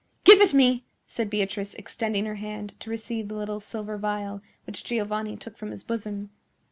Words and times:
"Give 0.23 0.41
it 0.41 0.51
me!" 0.51 0.83
said 1.05 1.29
Beatrice, 1.29 1.75
extending 1.75 2.25
her 2.25 2.33
hand 2.33 2.73
to 2.79 2.89
receive 2.89 3.27
the 3.27 3.35
little 3.35 3.59
silver 3.59 3.99
vial 3.99 4.41
which 4.63 4.83
Giovanni 4.83 5.37
took 5.37 5.55
from 5.55 5.69
his 5.69 5.83
bosom. 5.83 6.31